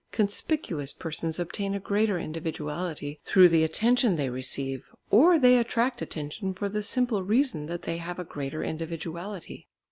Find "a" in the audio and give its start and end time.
1.75-1.79, 8.17-8.23